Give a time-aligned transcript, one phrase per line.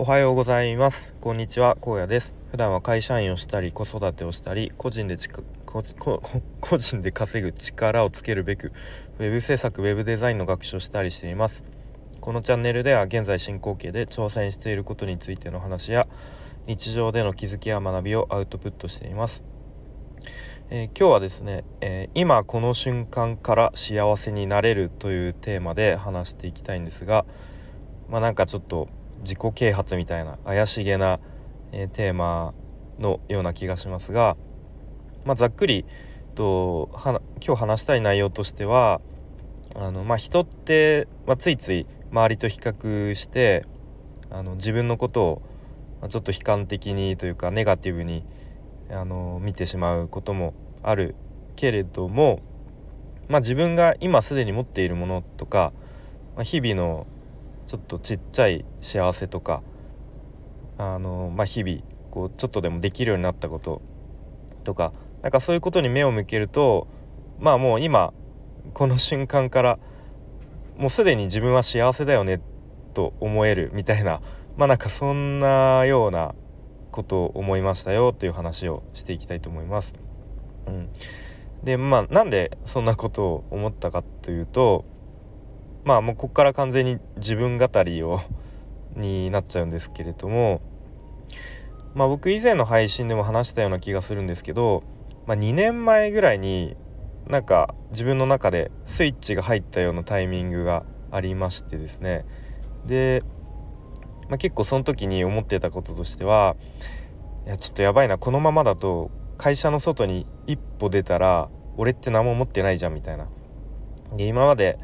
[0.00, 1.12] おはようございます。
[1.20, 1.76] こんにちは。
[1.84, 2.32] 荒野です。
[2.52, 5.16] 普段は会社員をしたり子育てをしたり個人で
[5.66, 5.82] 個
[6.60, 8.70] 個人で稼ぐ力をつけるべく
[9.18, 11.64] ウェブ制作ウェブデザインの学習をしたりしています。
[12.20, 16.06] このチャンネルでは現在進行形で挑戦していることについての話や
[16.68, 19.42] 日常での気づきや学びをアウトプットしています。
[20.70, 27.26] えー、今日はですね、えー、今この瞬間から幸せになれるというテーマで話していきたいんですが
[28.08, 28.88] まあなんかちょっと
[29.22, 31.20] 自己啓発みたいな怪しげな、
[31.72, 32.54] えー、テーマ
[32.98, 34.36] のような気がしますが、
[35.24, 35.84] まあ、ざっくり
[36.34, 39.00] とは今日話したい内容としては
[39.74, 43.66] あの、まあ、人って、まあ、ついつい周りと比較して
[44.30, 45.42] あの自分のことを、
[46.08, 48.24] ちょっと悲観的にというかネガティブに
[48.90, 51.16] あの見てしまうこともある
[51.56, 52.40] けれども、
[53.28, 55.72] まあ、自分が今すでに持っているものとか、
[56.36, 57.06] まあ、日々の
[57.68, 59.62] ちょっとちっちゃい幸せとか
[60.78, 63.82] あの、まあ、日々こうちょっとでもできるようになったこと
[64.64, 66.88] とかなんかそういうことに目を向けると
[67.38, 68.14] まあもう今
[68.72, 69.78] この瞬間から
[70.78, 72.40] もうすでに自分は幸せだよね
[72.94, 74.22] と思えるみたいな
[74.56, 76.34] まあなんかそんなような
[76.90, 79.92] ことを思いましたよという話をしていきたいと思います。
[80.66, 80.88] うん、
[81.64, 84.86] でまあなんでそんなことを思ったかというと
[85.88, 88.20] まあもうここから完全に自分語りを
[88.94, 90.60] になっちゃうんですけれども
[91.94, 94.82] まあ僕以前の配信でも話したような気がするんですけど、
[95.24, 96.76] まあ、2年前ぐらいに
[97.26, 102.26] なんか自分の中でスイッチが入ったようなタイミングがありましてですね
[102.84, 103.22] で、
[104.28, 106.56] まあ、結構その時に思ってたこととしては
[107.46, 113.26] いやちょっとやばいなこのままだと会社の外に一歩出たら俺って何も持ってないじゃんみたいな。
[114.14, 114.78] で今まで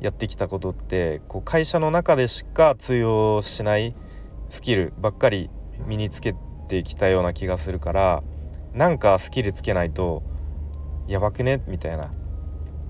[0.00, 3.94] やってきたことってこう会社の中でしか通用しない
[4.48, 5.50] スキルばっかり
[5.86, 6.34] 身につけ
[6.68, 8.22] てきたような気がするから
[8.74, 10.22] なんかスキルつけないと
[11.08, 12.12] やばくねみたいな。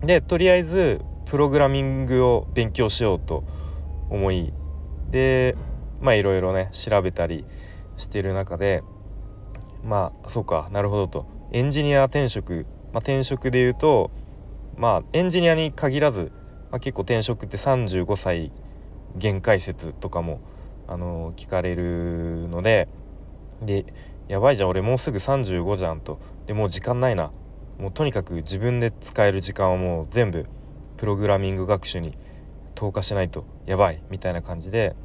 [0.02, 3.44] でとりあえずプログラミングを勉強しようと
[4.10, 4.52] 思い
[5.10, 5.56] で
[6.00, 7.44] まあいろいろね調べたり
[7.96, 8.82] してる中で
[9.82, 14.10] まあそうかなるほどとエンジニア転職、まあ、転職で言うと
[14.76, 16.30] まあエンジニアに限らず
[16.70, 18.52] まあ、結構転職って35歳
[19.16, 20.40] 限界説とかも、
[20.86, 22.88] あの聞かれるので
[23.60, 23.84] で
[24.26, 26.18] やばいじゃん俺もうすぐ35じゃんと。
[26.46, 27.30] でもう時間ないな。
[27.78, 30.46] もうとにかく自分で使える時間をもう全部
[30.96, 32.16] プログラミング学習に
[32.74, 33.44] 投下しないと。
[33.66, 34.02] やばい。
[34.10, 34.96] みたいな感じで。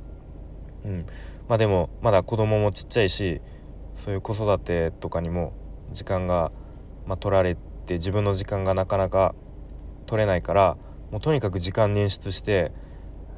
[0.86, 1.06] うん。
[1.48, 3.42] まあでもまだ子供もちっちゃいし
[3.96, 5.54] そういう子育てとかにも
[5.92, 6.52] 時間が、
[7.06, 9.36] まあ、取られて自分の時間がなかなか
[10.06, 10.78] 取れないから
[11.14, 12.72] もうとにかく時間捻出して、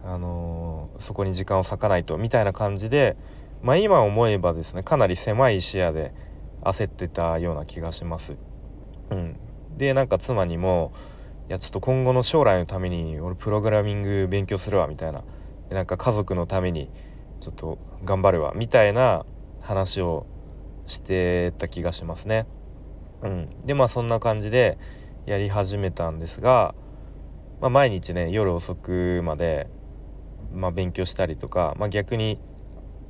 [0.05, 3.17] あのー、そこに時間を割かないとみたいな感じで、
[3.61, 6.13] まあ、今思えばですねかなり狭い視野で
[6.61, 8.37] 焦ってたような気がします。
[9.11, 9.35] うん、
[9.77, 10.93] でなんか妻にも
[11.49, 15.25] 「いやちょっと今後の将来のために俺プログラミング勉強するわ」みたいな
[15.67, 16.89] でなんか家族のために
[17.41, 19.25] ちょっと頑張るわみたいな
[19.59, 20.25] 話を
[20.87, 22.47] してた気がしますね。
[23.21, 24.77] うん、でまあそんな感じで
[25.25, 26.73] やり始めたんですが
[27.61, 29.67] まあ、毎日ね夜遅くまで、
[30.53, 32.39] まあ、勉強したりとか、まあ、逆に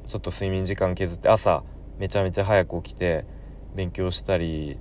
[0.07, 1.63] ちょっと睡眠時間削って朝
[1.97, 3.25] めちゃめちゃ早く起きて
[3.75, 4.77] 勉強したり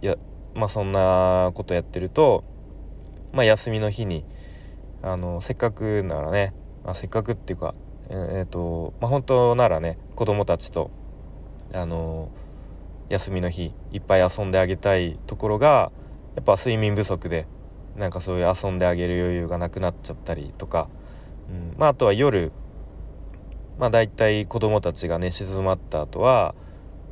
[0.00, 0.16] や
[0.54, 2.44] まあそんなことやってると、
[3.32, 4.24] まあ、休みの日に
[5.02, 6.54] あのせっかくならね、
[6.84, 7.74] まあ、せっかくっていうか
[8.08, 10.90] えっ、ー、とまあ本当ならね子供たちと
[11.72, 12.30] あの
[13.08, 15.92] 休みの日いっぱい遊んであげたいところが
[16.36, 17.46] やっぱ睡眠不足で
[17.96, 20.88] なんかそういう遊んであげる余裕がなくなっちゃったりとか、
[21.50, 21.74] うん。
[21.78, 22.52] まあ、あとは夜。
[23.80, 26.54] まあ大体子供たちが寝静まった後は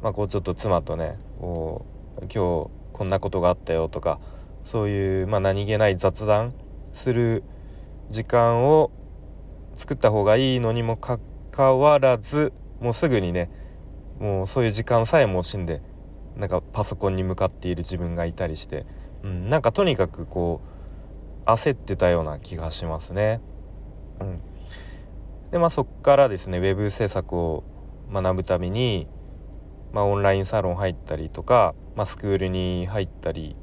[0.03, 1.87] まあこうちょっと妻とねこ
[2.19, 4.21] う今日こんなことがあったよとか
[4.67, 6.53] そういう、まあ、何気ない雑談
[6.93, 7.43] する
[8.11, 8.91] 時間を
[9.77, 11.19] 作った方がいいのにもか
[11.51, 12.53] かわらず
[12.83, 13.51] もうすぐにね
[14.21, 15.81] もうそういう時間さえも惜しんで
[16.37, 18.85] なんかパソコンに向かっている自分がいたりして、
[19.23, 20.61] うん、なんかとにかくこ
[21.47, 23.41] う焦ってたような気がしますね。
[24.21, 24.41] うん、
[25.51, 27.65] でまあそっからですねウェブ制作を
[28.13, 29.07] 学ぶために、
[29.93, 33.55] まあ、オンラインサロン入ったりとか、まあ、スクールに入ったり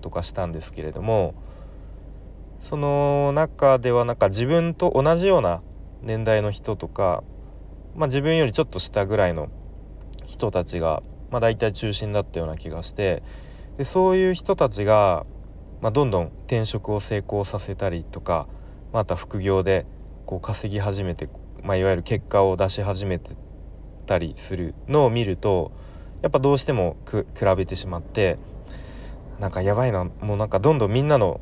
[0.00, 1.34] とかしたんですけれども
[2.60, 5.62] その中ではなんか自分と同じような
[6.00, 7.22] 年代の人とか、
[7.94, 9.50] まあ、自分よりちょっと下ぐらいの
[10.26, 11.02] 人たちが
[11.32, 13.22] まあ、大体中心だったような気がして
[13.76, 15.26] でそういう人たちが、
[15.80, 18.46] まあ、どんどん転職を成功させたりとか
[18.92, 19.86] また副業で
[20.26, 21.28] こう稼ぎ始めて
[21.62, 23.36] まあ、いわゆる結果を出し始めて
[24.06, 25.70] たりするのを見ると
[26.22, 27.24] やっぱどうしても比
[27.56, 28.36] べてしまって
[29.38, 31.40] なんかやばいなもうなんかどんどんみんなの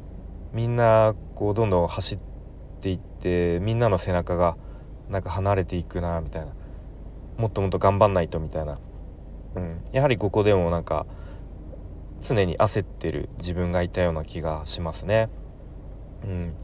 [0.52, 2.18] みんなこうどんどん走っ
[2.80, 4.56] ていってみんなの背中が
[5.08, 6.52] なんか離れていくなみたいな。
[7.40, 8.78] もっともっと頑張んないとみたいな、
[9.56, 11.06] うん、やはりここでもなんか
[12.20, 15.28] 常に焦ってる自分がいたような気がしますね。
[16.24, 16.54] うん、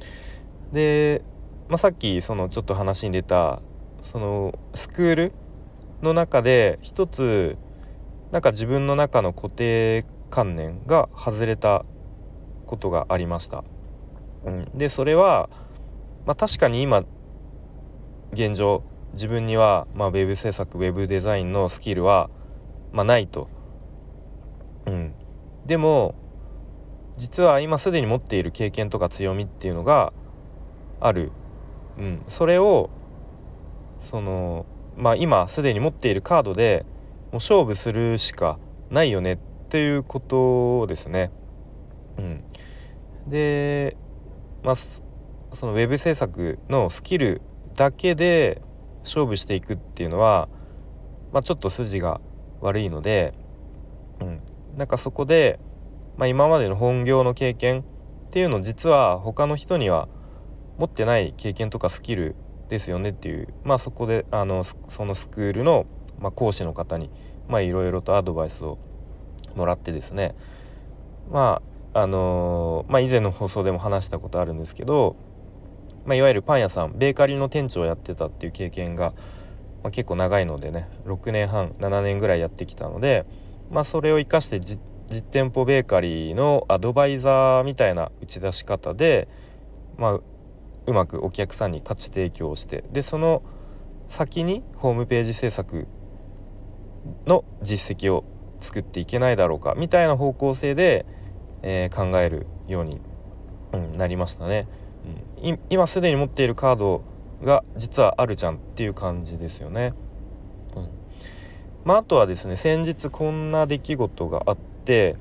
[0.72, 1.22] で、
[1.68, 3.60] まあ、さっきそのちょっと話に出た
[4.02, 5.32] そのスクール
[6.02, 7.56] の中で一つ
[8.32, 11.84] なんか自分の中の固定観念が外れた
[12.66, 13.64] ことがありました。
[14.44, 15.48] うん、でそれは、
[16.26, 17.04] まあ、確かに今
[18.32, 18.82] 現状
[19.14, 22.28] 自分には、まあ、ウェブ制作ウェブデザインのスキルは、
[22.92, 23.48] まあ、ないと。
[24.86, 25.14] うん、
[25.66, 26.14] でも
[27.16, 30.12] 実は今すでに持っている経験とか強みっていうのが
[31.00, 31.32] ある、
[31.98, 32.90] うん、それを
[34.00, 34.66] その
[34.96, 36.84] まあ今すでに持っているカードで
[37.26, 38.58] もう勝負するしか
[38.90, 41.30] ないよねっていうことですね。
[42.18, 42.44] うん、
[43.26, 43.96] で
[44.62, 47.40] まあそのウェブ制作のスキル
[47.74, 48.62] だけで
[49.04, 50.48] 勝負していくっていうのは、
[51.32, 52.20] まあ、ちょっと筋が
[52.60, 53.32] 悪いので、
[54.20, 54.40] うん、
[54.76, 55.58] なんかそこで、
[56.16, 57.84] まあ、今までの本業の経験っ
[58.30, 60.08] ていうの実は他の人には
[60.78, 62.36] 持ってない経験とかスキル
[62.68, 65.86] ですよねっていうまあそこであのそのスクールの、
[66.18, 67.10] まあ、講師の方に
[67.48, 68.78] いろいろとアドバイスを
[69.54, 70.34] もらってですね
[71.30, 71.62] ま
[71.94, 75.16] ああのー、まあ、以前の放送でも話したことあるんですけど、
[76.04, 79.14] まあ、いわゆるパン屋さんベーカリーの店長をやってたっていう経験が、
[79.82, 83.24] まあ、結構長いのでね6年半7年ぐらいやってきたので、
[83.70, 84.80] まあ、それを生かして実
[85.30, 89.28] 店舗ベーカリーのアドバイザーみたいな打ち出し方で、
[89.96, 90.20] まあ、
[90.86, 93.42] うまくお客さんに価値提供をしてでその
[94.08, 95.86] 先にホームページ制作
[97.26, 98.24] の実績を
[98.60, 101.06] 作っていけないだろうかみたいな方向性で、
[101.62, 103.00] えー、考えるように、
[103.72, 104.68] うん、なりましたね、
[105.42, 107.02] うん、今すでに持っているカード
[107.44, 109.92] が実はあるじゃんっていう感じですよね。
[111.86, 115.16] まあ、あとはですね先日こんな出来事があって、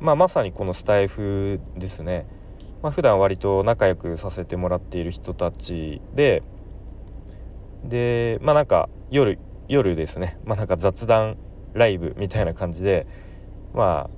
[0.00, 2.26] まあ、まさにこのスタイフですね。
[2.82, 6.42] まあ、普段割と仲良くさせてもらっている人たちで
[7.84, 9.38] でまあなんか夜
[9.68, 10.38] 夜ですね。
[10.44, 11.36] まあなんか雑談
[11.74, 13.06] ライブみたいな感じで
[13.74, 14.10] まあ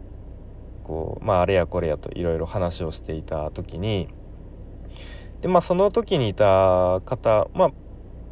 [0.85, 4.07] こうまああれやこれやといろいろ話をしていた時に
[5.41, 7.71] でまあその時にいた方まあ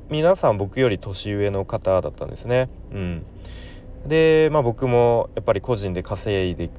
[0.08, 2.68] 皆さん僕より年上の方だったんですね。
[2.92, 3.26] うん、
[4.06, 6.70] でまあ僕もやっぱり個人で稼いで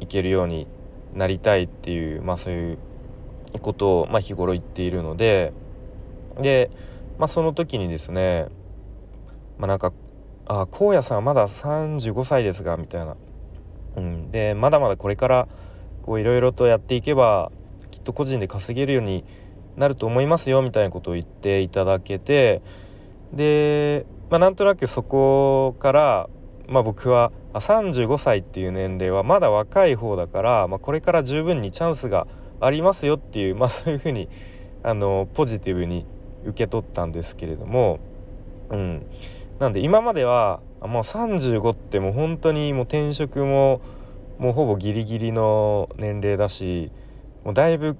[0.00, 0.66] いけるように
[1.14, 2.78] なりたいっていう、まあ、そういう
[3.60, 5.52] ことを、まあ、日頃言っているので
[6.40, 6.70] で、
[7.18, 8.46] まあ、その時にですね、
[9.58, 9.92] まあ、なんか
[10.46, 13.16] 「あ荒野さんまだ35歳ですが」みたいな、
[13.96, 15.48] うん、でまだまだこれから
[16.02, 17.52] こういろいろとやっていけば
[17.90, 19.24] きっと個人で稼げるように
[19.76, 22.60] なると思いますよみたいなことを言っていただけて
[23.32, 26.28] で、まあ、なんとなくそこから、
[26.68, 32.26] まあ、僕は35歳っていう年齢はまだ若い方だから、まあ、これから十分にチャンスが
[32.60, 34.28] ありますよっていう、まあ、そういうふうに
[34.82, 36.06] あのポジティブに
[36.44, 38.00] 受け取ったんですけれども、
[38.70, 39.06] うん、
[39.58, 43.80] なんで今まではもう35ってもう本当にもう転職も
[44.38, 46.90] もうほぼギリギリの年齢だし
[47.44, 47.96] もうだいぶ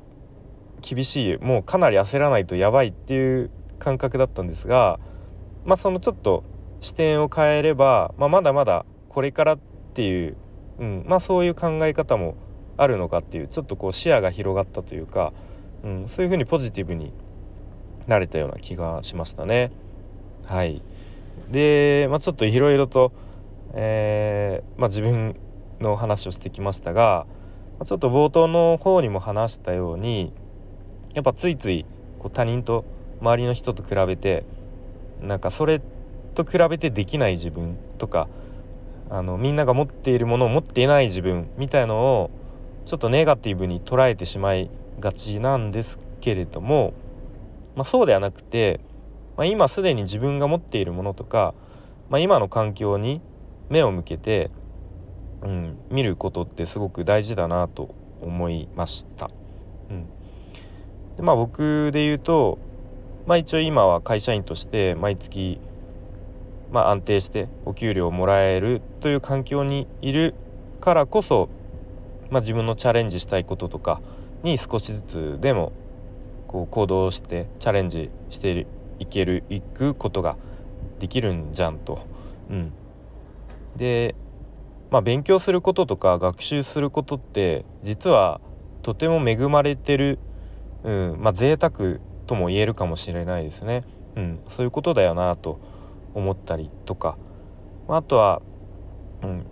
[0.81, 4.99] 厳しいもうかなり焦らないとやばいっていう感覚だったんですが、
[5.65, 6.45] まあ、そのちょっと
[6.85, 9.59] 視点を変えれば、まあ、まだまだこれからっ
[9.95, 10.37] ていう、
[10.79, 12.37] うん、まあそういう考え方も
[12.77, 15.33] あるのかっていうちょっとこう視野が広がったというか、
[15.83, 17.13] うん、そういうふうにポジティブに
[18.07, 19.71] なれたような気がしましたね。
[20.45, 20.83] はい
[21.51, 23.13] で、まあ、ちょっといろいろと、
[23.73, 25.37] えー、まあ、自分
[25.81, 27.27] の話をしてきましたが
[27.79, 30.33] まちょっと冒頭の方にも話したように
[31.15, 31.85] やっぱついつい
[32.19, 32.85] こう他人と
[33.21, 34.45] 周りの人と比べて
[35.21, 35.81] なんかそれ
[36.35, 38.29] と比べてできない自分とか
[39.11, 42.31] あのみんなが持っているものを持っていない自分みたいのを
[42.85, 46.93] ちょっとネガティブに捉えてしまいがちなんですけれども、
[47.77, 48.81] まあ、そうではなくて、
[49.37, 51.55] まあ、今すでに自分が持っているものとか、
[52.11, 53.21] まあ、今の環境に
[53.69, 54.51] 目を向けて、
[55.43, 59.31] うん、見ることってすごく大事だなと思いました。
[59.91, 60.07] うん、
[61.17, 62.59] でまあ僕で言うと、
[63.27, 65.59] まあ、一応今は会社員として毎月
[66.75, 70.35] まあ、安定してお給料をもらえるという環境にいる
[70.81, 71.49] からこそ、
[72.31, 74.01] まあ、自分のチャレンジしたいこととか
[74.43, 75.71] に少しずつでも
[76.49, 78.67] こう行動してチャレンジして
[78.99, 80.37] いけるいくことが
[80.99, 82.01] できるんじゃんと。
[82.51, 82.73] うん、
[83.77, 84.17] で
[84.91, 88.41] まあ勉強することとか学習することって実は
[88.83, 90.19] とても恵まれてる、
[90.83, 93.85] うんまあ、贅沢とも言えるかもしれないですね。
[94.17, 95.61] うん、そういうことだよなと
[96.15, 97.19] 思ったりとか、
[97.89, 98.43] まあ、とは、
[99.23, 99.47] うん、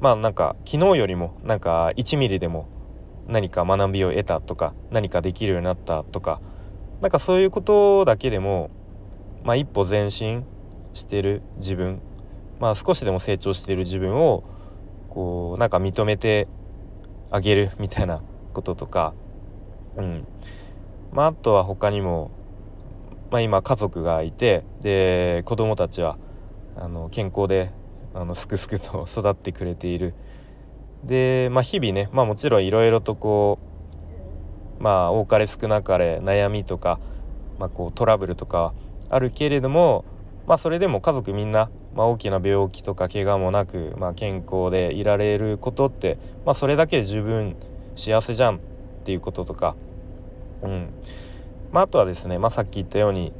[0.00, 2.68] まあなんか昨日よりもなんか1ミリでも
[3.26, 6.40] 何か学びを得たとか何かできるようになったとか
[7.00, 8.70] なんかそういうことだけでも、
[9.44, 10.44] まあ、一歩前進
[10.94, 12.00] してる自分、
[12.60, 14.44] まあ、少しでも成長してる自分を
[15.10, 16.48] こうなんか認めて
[17.30, 19.14] あげるみたいなこととか、
[19.96, 20.26] うん。
[21.12, 22.30] まあ、あとは他にも、
[23.30, 26.18] まあ、今家族がいてで子供たちは
[26.76, 27.72] あの健康で
[28.14, 30.14] あのすくすくと 育ってくれている。
[31.04, 33.58] で、まあ、日々ね、まあ、もちろんいろいろとこ
[34.80, 36.98] うまあ多かれ少なかれ悩みとか、
[37.58, 38.72] まあ、こうトラブルとか
[39.10, 40.04] あるけれども、
[40.46, 47.56] まあ、それでも家族みんな、まあ、大きな病気とか怪我もなく、まあ、健康でいられることって、まあ、それだけで十分
[47.96, 48.58] 幸せじゃんっ
[49.04, 49.76] ていうこととか、
[50.62, 50.88] うん。
[51.72, 53.32] まあ、あとはですね、まあ、さっき言ったように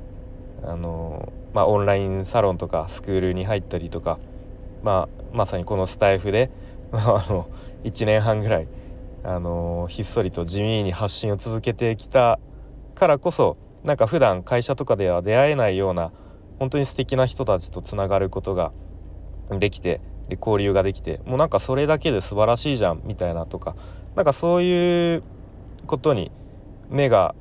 [0.63, 4.19] あの、まあ、オンラインサロンとかスクールに入ったりとか、
[4.83, 6.51] まあ、まさにこのスタイフで
[6.93, 7.49] あの
[7.85, 8.69] 1年半ぐらい、
[9.25, 12.39] あのひっそりと地味に発信を続けてきた
[12.95, 16.13] からこそなんか普段会社とかでは出会えないような
[16.59, 18.73] 本当に素敵な人たちとつながることが
[19.51, 23.77] できてで交流ができてもうなんかそれだけで素晴らしいじゃんみたいなとか
[24.17, 25.23] なんかそういう
[25.87, 26.31] ことに
[26.91, 27.35] 目が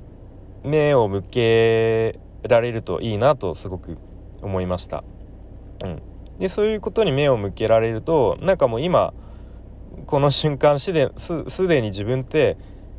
[0.64, 3.98] 目を向けられるといいなとすごく
[4.42, 5.04] 思いました。
[5.84, 6.02] うん、
[6.40, 9.14] でそういうことに目を向けられるとなんかもう今
[10.06, 10.92] この瞬間す
[11.48, 12.58] すでに自分って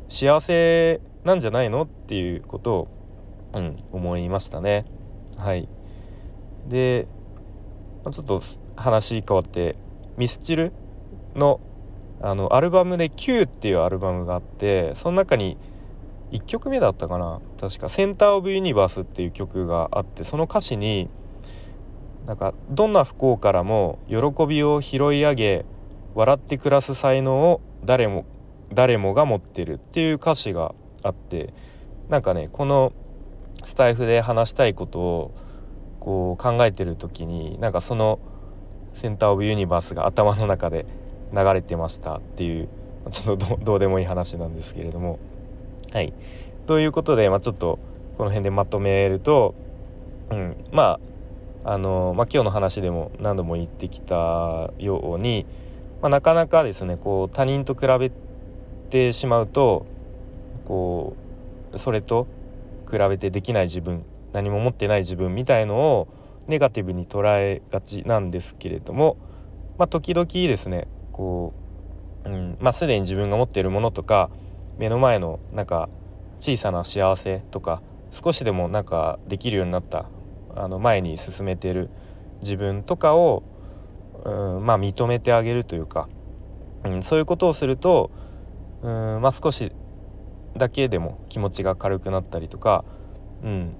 [0.09, 2.87] 幸せなんじゃないのっていうことを、
[3.53, 4.85] うん、思いましたね。
[5.37, 5.67] はい
[6.67, 7.07] で
[8.11, 8.41] ちょっと
[8.75, 9.75] 話変わって
[10.17, 10.71] ミスチル
[11.35, 11.59] の
[12.21, 15.57] あのアルバムで「Q」っていうアルバムがあってその中に
[16.31, 17.41] 1曲目だったかな。
[17.59, 21.09] 確か「センター・オブ・ユニバース」っていう曲があってその歌詞に
[22.25, 25.65] なんかどんな不幸からも喜びを拾い上げ
[26.13, 28.25] 笑って暮らす才能を誰も
[28.73, 31.53] 誰もが持ってるっていう歌詞があって
[32.07, 32.93] なんかねこの
[33.63, 35.31] スタイフで話したいことを
[35.99, 38.19] こう考えてる時になんかその
[38.93, 40.85] センター・オブ・ユニバースが頭の中で
[41.33, 42.69] 流れてましたっていう
[43.11, 45.17] ちょっとどうでもいい話なんですけれども。
[45.91, 46.13] はい。
[46.67, 47.79] ということで、まあ、ちょっと
[48.17, 49.55] この辺でまとめると、
[50.29, 50.99] うん、ま
[51.63, 55.45] ああの、まあ、今日の話でも何度も言ってきたように、
[56.01, 58.11] まあ、なかなかですねこう他人と比べ
[58.89, 59.85] てしまうと
[60.65, 61.15] こ
[61.73, 62.27] うそれと
[62.89, 66.07] 比べてできない自分何も持ってない自分みたいのを
[66.47, 69.17] ネガティブに捉えがちなんですけれども、
[69.77, 71.53] まあ、時々ですねこ
[72.25, 72.57] う、うん。
[72.59, 74.29] まあ、すでに自分が持っているものとか
[74.79, 75.89] 目の前のなんか
[76.39, 77.81] 小さな幸せとか
[78.11, 80.05] 少しでもなんかできるようになった
[80.55, 81.89] あの前に進めてる
[82.41, 83.43] 自分とかを、
[84.23, 86.07] うん、まあ認めてあげるというか、
[86.85, 88.09] うん、そういうことをすると、
[88.81, 89.73] うんまあ、少し
[90.57, 92.85] だけでも気持ちが軽くなったりとか、
[93.43, 93.75] うん、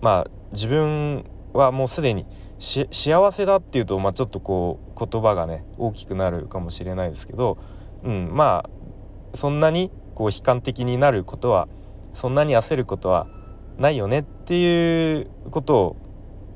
[0.00, 2.26] まあ自分はもうすでに
[2.58, 7.58] 幸せだっていうと、まあ、ちょっとこう言葉がね大きくなるかもしれないですけど、
[8.02, 11.68] うん、まあそんなにこう悲観的になることは
[12.14, 13.28] そんなに焦ることは
[13.78, 15.96] ないよねっていうことを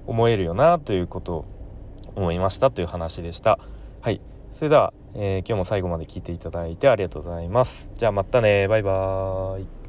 [0.06, 1.44] 思えるよなということを
[2.16, 3.58] 思いましたという話でした。
[4.00, 4.20] はい、
[4.54, 7.90] それでは、えー、今日も最後まで聞いていただいてありがとうございます。
[7.94, 9.79] じゃあまたねバイバーイ。